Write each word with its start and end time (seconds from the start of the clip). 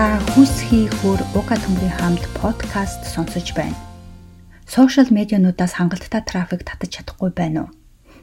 Та 0.00 0.16
хүсхий 0.32 0.88
хөр 0.88 1.20
уга 1.36 1.60
төмрийн 1.60 1.92
хамт 1.92 2.24
подкаст 2.40 3.04
сонсож 3.04 3.52
байна. 3.52 3.76
Сошиал 4.64 5.12
медиануудаас 5.12 5.76
хангалттай 5.76 6.24
трафик 6.24 6.64
татаж 6.64 6.88
чадахгүй 6.96 7.28
байна 7.36 7.68
уу? 7.68 7.74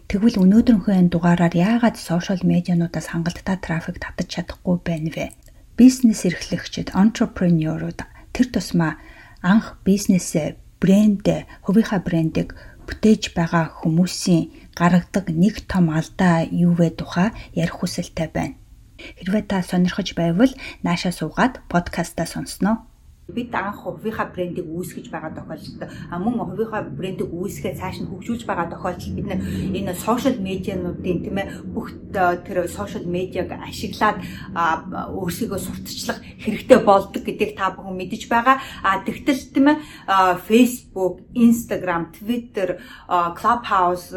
Тэгвэл 0.09 0.41
өнөөдрийнхөө 0.41 0.93
энэ 0.97 1.13
дугаараар 1.13 1.53
яагаад 1.53 2.01
сошиал 2.01 2.41
медиануудаас 2.41 3.13
хангалттай 3.13 3.61
трафик 3.61 4.01
татаж 4.01 4.25
чадахгүй 4.25 4.81
байна 4.81 5.13
вэ? 5.13 5.37
Бизнес 5.77 6.25
эрхлэгчид, 6.25 6.97
entrepreneur-ууд 6.97 8.01
тэр 8.33 8.47
тусмаа 8.49 8.97
анх 9.45 9.77
бизнесээ, 9.85 10.57
брэндээ, 10.81 11.61
хувийнхаа 11.61 12.01
брэндийг 12.01 12.57
бүтээж 12.89 13.37
байгаа 13.37 13.69
хүмүүсийн 13.85 14.73
гаргадаг 14.73 15.29
нэг 15.29 15.69
том 15.69 15.93
алдаа 15.93 16.41
юу 16.49 16.73
вэ 16.73 16.97
тухай 16.97 17.37
ярих 17.53 17.85
хүсэлтэй 17.85 18.33
байна. 18.33 18.57
Хэрвээ 18.97 19.43
та 19.47 19.61
сонирхож 19.61 20.13
байвал 20.17 20.53
наашаа 20.83 21.13
суугаад 21.13 21.61
подкастаа 21.69 22.25
сонсноо. 22.25 22.77
Бид 23.27 23.51
анх 23.51 23.83
хувийнхаа 23.83 24.31
брендийг 24.31 24.71
үүсгэж 24.71 25.11
байгаа 25.11 25.35
тохиолдолд 25.35 25.83
мөн 26.15 26.47
хувийнхаа 26.47 26.87
брендийг 26.87 27.27
үүсгээ 27.27 27.75
цааш 27.75 27.99
нь 27.99 28.07
хөгжүүлж 28.07 28.47
байгаа 28.47 28.71
тохиолдолд 28.71 29.15
бид 29.19 29.27
энэ 29.75 29.99
сошиал 29.99 30.39
медиануудын 30.39 31.19
тийм 31.27 31.37
ээ 31.43 31.51
бүх 31.75 31.91
тэр 32.15 32.71
сошиал 32.71 33.03
медиаг 33.03 33.51
ашиглаад 33.51 34.23
өөрсдөө 35.11 35.59
сурталчлах 35.59 36.23
хэрэгтэй 36.39 36.79
болдог 36.79 37.23
гэдгийг 37.27 37.59
та 37.59 37.75
бүхэн 37.75 37.99
мэдэж 37.99 38.31
байгаа. 38.31 38.63
А 38.79 39.03
тэгтэл 39.03 39.43
тийм 39.51 39.67
ээ 39.75 39.77
Facebook, 40.47 41.27
Instagram, 41.35 42.15
Twitter, 42.15 42.79
Clubhouse, 43.35 44.15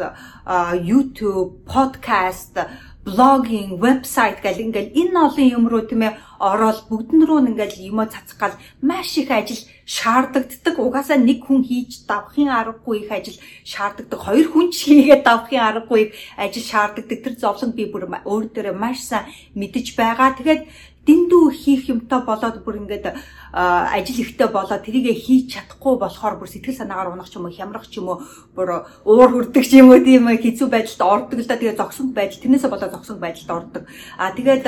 YouTube, 0.79 1.67
podcast 1.67 2.55
блогинг, 3.05 3.81
вебсайт 3.81 4.41
гэл 4.45 4.61
ингээл 4.69 4.93
энэ 4.93 5.17
олон 5.25 5.47
юм 5.57 5.65
руу 5.65 5.81
тийм 5.89 6.05
ээ 6.05 6.17
ороод 6.37 6.85
бүгдэн 6.85 7.21
рүү 7.25 7.39
ингээл 7.49 7.89
юмоо 7.89 8.05
цацгал 8.05 8.53
маш 8.81 9.17
их 9.17 9.33
ажил 9.33 9.57
шаардагддаг. 9.89 10.77
Угаасаа 10.77 11.17
нэг 11.17 11.41
хүн 11.41 11.65
хийж 11.65 12.05
давхын 12.05 12.53
аргагүй 12.53 13.05
их 13.05 13.09
ажил 13.09 13.37
шаарддаг. 13.65 14.19
Хоёр 14.21 14.47
хүн 14.53 14.69
ч 14.69 14.85
хийгээд 14.85 15.25
давхын 15.25 15.61
аргагүй 15.65 15.99
их 16.05 16.11
ажил 16.37 16.61
шаарддаг. 16.61 17.09
Тэр 17.09 17.35
зовлон 17.41 17.73
би 17.73 17.89
бүр 17.89 18.05
өөр 18.05 18.45
дээрээ 18.53 18.77
маш 18.77 19.01
сайн 19.01 19.33
мэдэж 19.57 19.97
байгаа. 19.97 20.37
Тэгээд 20.37 20.61
дэндүү 21.07 21.43
хийх 21.57 21.89
юмтай 21.89 22.21
болоод 22.21 22.61
бүр 22.61 22.77
ингээд 22.85 23.09
ажил 23.51 24.19
ихтэй 24.21 24.47
болоод 24.53 24.85
тэрийгэ 24.85 25.17
хийж 25.17 25.57
чадахгүй 25.57 25.97
болохоор 25.97 26.37
бүр 26.37 26.49
сэтгэл 26.49 26.77
санаагаар 26.77 27.09
унах 27.09 27.29
ч 27.29 27.41
юм 27.41 27.49
уу 27.49 27.55
хямрах 27.57 27.89
ч 27.89 27.97
юм 27.97 28.13
уу 28.13 28.21
бүр 28.53 28.85
уур 29.01 29.29
хүрдэг 29.33 29.65
ч 29.65 29.81
юм 29.81 29.89
уу 29.89 29.99
тийм 30.05 30.29
хэцүү 30.29 30.67
байдалд 30.69 31.01
ордог 31.01 31.39
л 31.41 31.49
да. 31.49 31.57
Тэгээ 31.57 31.79
зогсон 31.81 32.13
байдал 32.13 32.37
тэрнээсээ 32.37 32.69
болоод 32.69 32.93
зогсон 32.93 33.17
байдалд 33.17 33.49
ордог. 33.49 33.83
А 34.21 34.29
тэгээд 34.37 34.65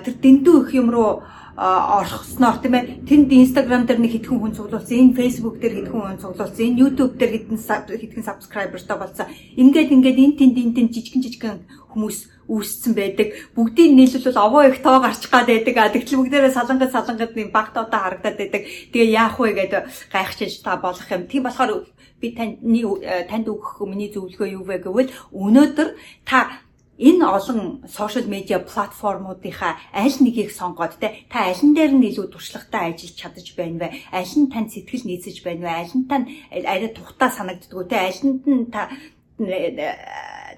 тэр 0.00 0.14
дэндүү 0.16 0.56
их 0.64 0.70
юм 0.80 0.88
руу 0.88 1.22
орхосноор 1.58 2.62
тийм 2.62 2.74
ээ 2.78 3.02
тэнд 3.02 3.30
инстаграм 3.34 3.82
дээр 3.82 3.98
нэг 3.98 4.14
хэдхэн 4.14 4.38
хүн 4.38 4.54
цуглуулсан 4.54 4.98
энэ 5.10 5.18
Facebook 5.18 5.58
дээр 5.58 5.74
хэдхэн 5.90 5.98
хүн 5.98 6.22
цуглуулсан 6.22 6.64
энэ 6.70 6.80
ютуб 6.86 7.18
дээр 7.18 7.32
хэдэн 7.34 7.58
хэдхэн 7.58 8.28
сабскрайбертай 8.30 8.96
болсон 8.98 9.26
ингээд 9.58 9.90
ингээд 9.90 10.22
энэ 10.22 10.38
тэнд 10.38 10.54
энэ 10.54 10.74
тэнд 10.78 10.94
жижигэн 10.94 11.22
жижигэн 11.26 11.58
хүмүүс 11.90 12.18
үүссэн 12.48 12.94
байдаг. 12.96 13.28
Бүгдийг 13.52 13.92
нийлүүлвэл 13.92 14.40
овоо 14.40 14.70
их 14.70 14.80
тоо 14.80 15.02
гарчих 15.04 15.28
гад 15.28 15.50
байдаг. 15.50 15.74
А 15.76 15.92
тэгтэл 15.92 16.24
бүгдээрээ 16.24 16.54
салангад 16.56 16.94
салангад 16.94 17.36
нэг 17.36 17.52
баг 17.52 17.76
тоодоо 17.76 18.00
харагдаад 18.00 18.36
байдаг. 18.40 18.62
Тэгээ 18.94 19.12
яах 19.12 19.36
вэ 19.36 19.52
гэдэг 19.52 19.82
гайхчихж 20.08 20.64
та 20.64 20.80
болох 20.80 21.04
юм. 21.12 21.28
Тийм 21.28 21.44
болохоор 21.44 21.84
би 22.20 22.32
таны 22.32 22.80
танд 23.28 23.46
өгөх 23.52 23.84
миний 23.84 24.08
зөвлөгөө 24.08 24.48
юу 24.56 24.64
вэ 24.64 24.80
гэвэл 24.80 25.12
өнөөдөр 25.34 25.88
та 26.24 26.64
энэ 26.98 27.24
олон 27.24 27.60
сошиал 27.86 28.26
медиа 28.26 28.58
платформуудынхаа 28.58 29.78
аль 29.94 30.18
нэгийг 30.18 30.50
сонгоод 30.50 30.98
те 30.98 31.26
та 31.30 31.46
аль 31.50 31.62
дээр 31.62 31.92
нь 31.94 32.08
илүү 32.10 32.26
туршлагатай 32.34 32.90
ажиллаж 32.90 33.14
чадаж 33.14 33.46
байна 33.54 33.78
вэ? 33.86 33.88
Аль 34.10 34.34
нь 34.34 34.50
танд 34.50 34.74
сэтгэл 34.74 35.06
нийцэж 35.06 35.36
байна 35.46 35.62
вэ? 35.62 35.70
Аль 35.82 35.94
нь 35.94 36.08
тань 36.10 36.26
арай 36.50 36.90
тухтай 36.90 37.30
санагддгүү 37.30 37.84
те 37.86 37.96
аль 38.10 38.22
нь 38.26 38.66
та 38.74 38.90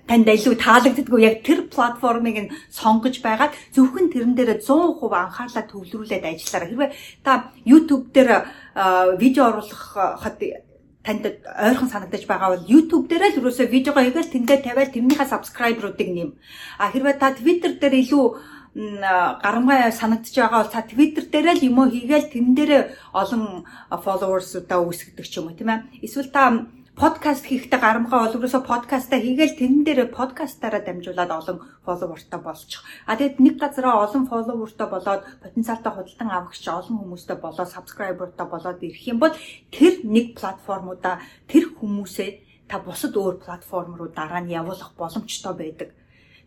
танд 0.09 0.27
илүү 0.33 0.57
таалагддаггүй 0.57 1.21
яг 1.29 1.37
тэр 1.45 1.69
платформыг 1.69 2.37
нь 2.49 2.53
сонгож 2.73 3.21
байгаад 3.21 3.53
зөвхөн 3.77 4.09
тэрэн 4.09 4.33
дээр 4.33 4.65
100% 4.65 4.97
анхаарлаа 5.13 5.65
төвлөрүүлээд 5.69 6.25
ажиллаарай. 6.25 6.69
Хэрвээ 6.73 6.91
та 7.21 7.53
YouTube 7.69 8.09
дээр 8.17 8.49
видео 9.21 9.53
оруулахад 9.53 10.41
танд 11.05 11.25
ойрхон 11.47 11.89
санагдаж 11.89 12.25
байгаа 12.29 12.49
бол 12.53 12.69
YouTube 12.69 13.09
дээр 13.09 13.33
л 13.33 13.39
юусоо 13.41 13.67
видеого 13.67 14.05
хийгээл 14.05 14.35
тэндээ 14.35 14.59
тавиал 14.61 14.93
тэрнийхээ 14.93 15.33
subscriber-уудыг 15.33 16.09
нэм. 16.13 16.31
А 16.77 16.93
хэрвээ 16.93 17.17
та 17.17 17.33
Twitter 17.33 17.73
дээр 17.81 17.95
илүү 18.05 18.25
гарамгай 19.41 19.91
санагдаж 19.93 20.35
байгаа 20.37 20.61
бол 20.63 20.73
та 20.73 20.85
Twitter 20.85 21.25
дээр 21.25 21.57
л 21.57 21.67
юм 21.69 21.79
уу 21.81 21.89
хийгээл 21.89 22.29
тэн 22.29 22.47
дээр 22.53 22.73
олон 23.17 23.65
followers-удаа 23.91 24.79
үүсгдэг 24.85 25.27
ч 25.27 25.41
юм 25.41 25.49
уу 25.49 25.57
тийм 25.57 25.73
ээ. 25.73 26.05
Эсвэл 26.05 26.29
та 26.29 26.69
подкаст 27.01 27.49
хийхдээ 27.49 27.81
гарамгаа 27.81 28.29
бол 28.29 28.37
ерөөсө 28.37 28.61
подкастаа 28.61 29.25
хийгээл 29.25 29.57
тэрэн 29.57 29.83
дээр 29.89 30.01
подкастаараа 30.13 30.85
дамжуулаад 30.85 31.33
олон 31.33 31.59
фолловертай 31.81 32.41
болчих. 32.45 32.85
А 33.09 33.17
тэгэд 33.17 33.41
нэг 33.41 33.57
газараа 33.57 34.05
олон 34.05 34.29
фолловертай 34.29 34.85
болоод 34.85 35.25
потенциалтай 35.41 35.93
худалдан 35.97 36.29
авахч 36.29 36.65
олон 36.69 36.97
хүмүүстэй 37.01 37.37
болоод 37.41 37.73
сабскрайбертай 37.73 38.47
болоод 38.53 38.85
ирэх 38.85 39.05
юм 39.09 39.17
бол 39.17 39.33
тэр 39.73 40.05
нэг 40.05 40.37
платформудаа 40.37 41.25
тэр 41.49 41.73
хүмүүсээ 41.73 42.69
та 42.69 42.85
бусад 42.85 43.17
өөр 43.17 43.41
платформ 43.41 43.97
руу 43.97 44.13
дараа 44.13 44.45
нь 44.45 44.53
явуулах 44.53 44.93
боломжтой 45.01 45.57
байдаг. 45.57 45.97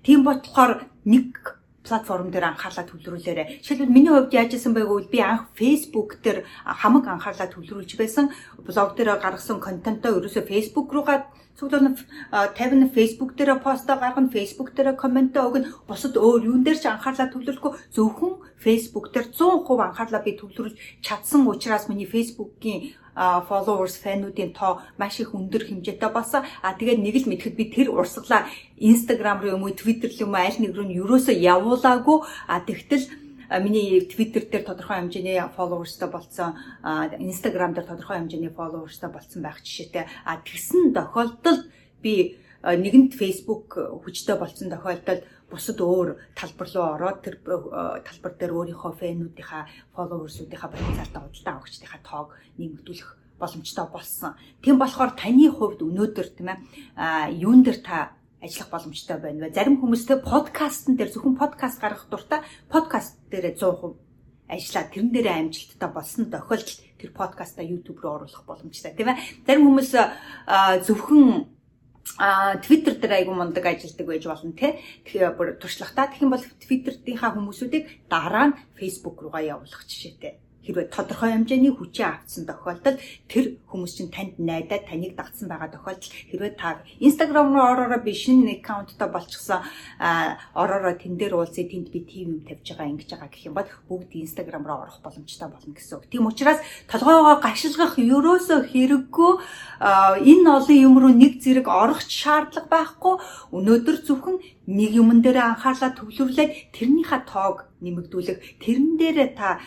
Тийм 0.05 0.21
болохоор 0.21 0.85
нэг 1.01 1.57
платформ 1.83 2.31
дээр 2.31 2.55
анхаарлаа 2.55 2.85
төвлөрүүлээрэ. 2.87 3.59
Жишээлбэл 3.61 3.95
миний 3.95 4.11
хувьд 4.11 4.33
яаж 4.33 4.55
исэн 4.55 4.73
байг 4.73 4.87
вэ? 4.87 5.11
Би 5.11 5.19
анх 5.19 5.51
Facebook 5.59 6.23
дээр 6.23 6.47
хамаг 6.63 7.05
анхаарлаа 7.07 7.47
төвлөрүүлж 7.51 7.91
байсан. 7.99 8.31
Блог 8.63 8.95
дээр 8.95 9.19
гаргасан 9.19 9.59
контентоо 9.59 10.17
ерөөсөө 10.17 10.47
Facebook 10.47 10.87
руугаа 10.95 11.27
цуглуулна 11.59 11.95
50 12.31 12.89
Facebook 12.95 13.35
дээр 13.35 13.59
постоо 13.59 13.95
гаргана, 13.99 14.29
Facebook 14.31 14.73
дээр 14.73 14.95
комментоо 14.95 15.51
өгнө. 15.51 15.85
Бусад 15.87 16.17
өөр 16.17 16.49
юун 16.49 16.63
дээр 16.63 16.79
ч 16.81 16.85
анхаарлаа 16.87 17.29
төвлөрөхгүй 17.29 17.71
зөвхөн 17.93 18.33
Facebook 18.57 19.13
дээр 19.13 19.27
100% 19.29 19.87
анхаарлаа 19.87 20.21
би 20.25 20.33
төвлөрүүлж 20.39 20.75
чадсан 21.05 21.45
учраас 21.45 21.87
миний 21.89 22.09
Facebook-ийн 22.09 22.97
followers 23.15 24.01
фэнүүдийн 24.01 24.53
тоо 24.57 24.81
маш 24.97 25.19
их 25.21 25.33
өндөр 25.37 25.69
хэмжээтэй 25.69 26.09
болсон. 26.09 26.41
А 26.65 26.73
тэгээд 26.73 26.99
нэг 26.99 27.15
л 27.21 27.29
мэдхэд 27.29 27.55
би 27.55 27.69
тэр 27.69 27.93
урсгалаа 27.93 28.49
Instagram 28.81 29.41
руу 29.41 29.53
юм 29.53 29.63
уу 29.63 29.77
Twitter 29.77 30.09
руу 30.09 30.25
юм 30.25 30.33
уу 30.33 30.41
аль 30.41 30.57
нэг 30.57 30.73
рүү 30.73 30.85
нь 30.89 30.97
ерөөсөө 30.97 31.37
явуулаагүй. 31.73 32.17
А 32.47 32.61
тэгтэл 32.61 33.09
миний 33.61 34.05
Twitter 34.05 34.45
дээр 34.45 34.63
тодорхой 34.63 34.97
хэмжээний 35.01 35.41
followersтай 35.57 36.09
болсон, 36.09 36.57
Instagram 36.83 37.73
дээр 37.73 37.89
тодорхой 37.89 38.17
хэмжээний 38.17 38.53
followersтай 38.53 39.09
болсон 39.09 39.41
байх 39.41 39.61
жишээтэй. 39.65 40.05
А 40.25 40.37
тэгсэн 40.41 40.93
тохиолдолд 40.93 41.69
би 42.01 42.37
нэгэнт 42.63 43.13
Facebook 43.17 43.73
хүчтэй 43.75 44.37
болсон 44.37 44.69
тохиолдолд 44.69 45.25
бусад 45.49 45.77
өөр 45.81 46.17
талбар 46.33 46.69
руу 46.73 46.85
ороод 46.97 47.19
тэр 47.21 47.35
талбар 47.43 48.33
дээр 48.39 48.53
өөрийнхөө 48.57 48.93
фэнүүдийнхаа 48.97 49.63
фолловерсуудынхаа 49.93 50.69
потенциалтай 50.71 51.21
худалдаа 51.21 51.53
авагчдынхаа 51.59 52.01
тоог 52.01 52.29
нэмэгдүүлэх 52.57 53.09
боломжтой 53.37 53.85
болсон. 53.91 54.33
Тийм 54.63 54.79
болохоор 54.79 55.13
таны 55.13 55.51
хувьд 55.51 55.83
өнөөдөр 55.83 56.27
тийм 56.33 56.49
ээ 56.55 57.37
юун 57.37 57.61
дээр 57.61 57.79
та 57.85 58.15
ажиллах 58.43 58.69
боломжтой 58.69 59.17
байна 59.23 59.47
вэ? 59.47 59.55
Зарим 59.55 59.79
хүмүүстэй 59.79 60.19
подкастн 60.19 60.99
дээр 60.99 61.15
зөвхөн 61.15 61.39
подкаст 61.39 61.79
гаргах 61.79 62.11
дуртай 62.11 62.43
подкаст 62.67 63.15
дээр 63.31 63.55
100% 63.55 63.95
ажиллаад 64.51 64.89
тэрэн 64.91 65.11
дээрээ 65.15 65.35
амжилттай 65.47 65.89
болсон 65.89 66.27
тохиолдолд 66.27 66.79
тэр 66.99 67.11
подкастаа 67.15 67.63
YouTube 67.63 68.03
руу 68.03 68.19
оруулах 68.19 68.43
боломжтой 68.43 68.91
тийм 68.91 69.15
ээ. 69.15 69.47
Зарим 69.47 69.63
хүмүүс 69.71 69.91
зөвхөн 70.83 71.47
а 72.19 72.59
Twitter 72.59 72.99
дээр 72.99 73.23
айгу 73.23 73.31
мундаг 73.31 73.63
ажилдаг 73.63 74.03
байж 74.03 74.27
болно 74.27 74.51
те. 74.51 74.83
Тэгэхээр 75.07 75.39
бүр 75.39 75.55
туршлагатай. 75.55 76.11
Тэгэх 76.11 76.23
юм 76.27 76.35
бол 76.35 76.43
Twitter-ийнхаа 76.43 77.31
хүмүүсүүдийг 77.31 78.11
дараа 78.11 78.51
нь 78.51 78.57
Facebook 78.75 79.23
руугаа 79.23 79.39
явуулах 79.39 79.87
жишээтэй 79.87 80.42
хэрвээ 80.65 80.87
тодорхой 80.89 81.31
хэмжээний 81.35 81.73
хүчээ 81.75 82.07
авцсан 82.07 82.47
тохиолдолд 82.47 82.99
тэр 83.27 83.59
хүмүүс 83.67 83.93
чинь 83.99 84.11
танд 84.11 84.39
найдаад 84.39 84.87
таныг 84.87 85.13
дагцсан 85.19 85.47
байгаа 85.51 85.69
тохиолдолд 85.75 86.13
хэрвээ 86.31 86.53
та 86.55 86.79
Instagram 86.99 87.53
руу 87.53 87.67
ороороо 87.67 87.99
би 87.99 88.13
шинэ 88.15 88.63
аккаунттай 88.63 89.09
болчихсон 89.11 89.61
ороороо 90.55 90.95
тэн 90.95 91.19
дээр 91.19 91.35
уулзъя 91.35 91.67
тэнд 91.67 91.91
би 91.91 91.99
тийм 92.07 92.39
юм 92.39 92.41
тавьж 92.47 92.63
байгаа 92.73 92.91
ингэж 92.95 93.09
байгаа 93.11 93.29
гэх 93.29 93.47
юм 93.47 93.55
бол 93.59 93.69
бүгд 93.89 94.11
Instagram 94.23 94.63
руу 94.63 94.79
орох 94.87 94.99
боломжтой 95.03 95.49
болно 95.51 95.73
гэсэн 95.75 95.97
үг. 95.99 96.07
Тийм 96.07 96.27
учраас 96.27 96.59
толгоогоо 96.87 97.43
гашилгах 97.43 97.99
ерөөсөө 97.99 98.59
хэрэггүй 98.71 99.31
энэ 99.83 100.47
олон 100.47 100.77
юм 100.79 100.95
руу 100.95 101.11
нэг 101.11 101.43
зэрэг 101.43 101.67
орох 101.67 101.99
шаардлага 102.07 102.71
байхгүй. 102.71 103.15
Өнөөдөр 103.51 103.97
зөвхөн 104.07 104.37
нэг 104.67 104.91
юмн 104.95 105.19
дээр 105.19 105.43
анхаарлаа 105.43 105.91
төвлөрлээд 105.91 106.71
тэрнийхээ 106.71 107.21
тоог 107.27 107.67
нэмэгдүүлэх 107.83 108.63
тэрэн 108.63 108.95
дээрээ 108.95 109.29
та 109.35 109.59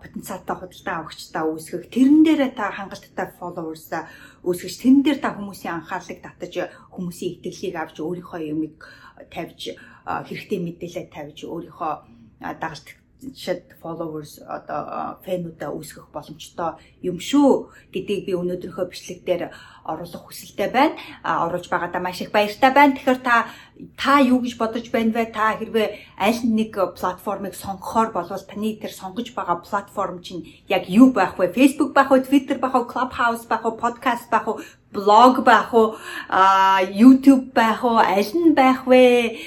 потенциалтай 0.00 0.56
худалдаа 0.56 0.94
авагчдаа 1.04 1.44
үүсгэх 1.52 1.92
тэрэн 1.92 2.24
дээрээ 2.24 2.50
та 2.56 2.72
хангалттай 2.72 3.28
followers 3.36 3.92
үүсгэж 4.40 4.74
тэрэн 4.80 5.00
дээр 5.04 5.18
та 5.20 5.36
хүмүүсийн 5.36 5.76
анхаарлыг 5.76 6.24
татаж 6.24 6.54
хүмүүсийн 6.96 7.44
итгэлийг 7.44 7.76
авч 7.76 7.96
өөрийнхөө 8.00 8.40
юмыг 8.56 8.80
тавьж 9.28 9.76
хэрэгтэй 10.08 10.60
мэдээлэл 10.64 11.12
тавьж 11.12 11.38
өөрийнхөө 11.44 11.92
дагалт 12.40 12.88
шид 13.30 13.78
followers 13.78 14.42
одоо 14.42 15.18
фэнүүдээ 15.22 15.70
үүсгэх 15.70 16.10
боломжтой 16.10 16.78
юм 17.02 17.22
шүү 17.22 17.70
гэдгийг 17.94 18.26
би 18.26 18.32
өнөөдрийнхөө 18.34 18.86
бичлэг 18.90 19.20
дээр 19.22 19.42
оруулах 19.86 20.22
хүсэлтэй 20.26 20.68
байна. 20.70 20.98
Оруулж 21.22 21.66
байгаадаа 21.70 22.02
маш 22.02 22.20
их 22.22 22.30
баяртай 22.34 22.70
байна. 22.74 22.94
Тэгэхээр 22.94 23.20
та 23.22 23.46
та 23.96 24.20
юу 24.20 24.40
гэж 24.42 24.56
бодож 24.58 24.86
байна 24.90 25.12
вэ? 25.12 25.32
Та 25.32 25.58
хэрвээ 25.58 25.88
аль 26.18 26.42
нэг 26.44 26.72
платформыг 26.98 27.54
сонгохоор 27.54 28.12
болвол 28.12 28.44
таны 28.44 28.78
тэр 28.78 28.92
сонгож 28.92 29.34
байгаа 29.34 29.64
платформ 29.64 30.22
чинь 30.22 30.46
яг 30.68 30.86
юу 30.88 31.10
байх 31.10 31.38
вэ? 31.38 31.50
Facebook 31.50 31.92
байх 31.92 32.10
уу, 32.10 32.22
Twitter 32.22 32.58
байх 32.58 32.74
уу, 32.74 32.86
Clubhouse 32.86 33.46
байх 33.48 33.64
уу, 33.64 33.80
podcast 33.80 34.30
байх 34.30 34.46
уу, 34.46 34.60
блог 34.92 35.42
байх 35.42 35.72
уу, 35.74 35.96
YouTube 36.92 37.50
байх 37.56 37.82
уу, 37.82 37.98
аль 37.98 38.32
нь 38.36 38.54
байх 38.54 38.86
вэ? 38.86 39.40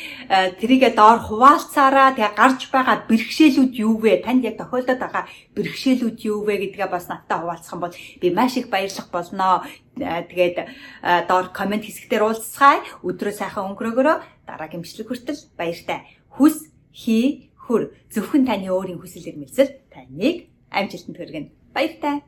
Тэрийгээ 0.59 0.97
доор 0.97 1.21
хуваалцаараа 1.21 2.17
тэгээ 2.17 2.33
гарч 2.35 2.61
байгаа 2.73 3.05
бэрхшээлүүд 3.07 3.73
юу 3.77 4.01
вэ? 4.01 4.25
Танд 4.25 4.43
яг 4.43 4.57
тохиолдоод 4.57 4.99
байгаа 4.99 5.29
бэрхшээлүүд 5.55 6.17
юу 6.25 6.43
вэ 6.43 6.73
гэдгээ 6.73 6.89
бас 6.89 7.07
надтай 7.07 7.39
хуваалцах 7.39 7.73
юм 7.77 7.81
бол 7.85 7.93
би 7.93 8.27
маш 8.33 8.57
их 8.57 8.67
баярлах 8.73 9.07
болноо. 9.13 9.63
Тэгээд 9.95 10.67
доор 11.27 11.55
комент 11.55 11.87
хэсгээр 11.87 12.23
уулзцгаая. 12.27 12.83
Өдрөө 13.01 13.33
сайхан 13.33 13.71
өнгөрөөгөрөө 13.71 14.17
дараагийн 14.43 14.83
бичлэг 14.83 15.07
хүртэл 15.07 15.39
баяртай. 15.55 16.03
Хүс 16.35 16.67
хий 16.91 17.51
хөр 17.55 17.95
зөвхөн 18.11 18.45
таны 18.45 18.69
өөрийн 18.69 18.99
хүсэл 18.99 19.31
эрмэлзэл 19.31 19.89
таныг 19.89 20.51
амжилтанд 20.69 21.17
хүргэнэ. 21.17 21.49
Баяртай. 21.73 22.21